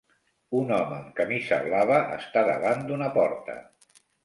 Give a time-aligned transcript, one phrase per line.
[0.59, 3.61] Un home amb camisa blava està davant d'una porta.